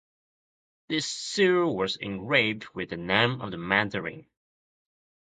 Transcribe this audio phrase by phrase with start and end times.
[0.89, 4.25] This seal was engraved with the name of the mandarin.